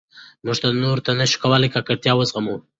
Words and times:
موږ 0.45 0.57
نور 0.83 0.97
نه 1.19 1.25
شو 1.29 1.37
کولای 1.43 1.69
ککړتیا 1.75 2.13
وزغمو. 2.15 2.55